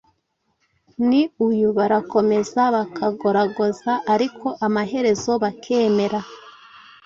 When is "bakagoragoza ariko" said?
2.75-4.47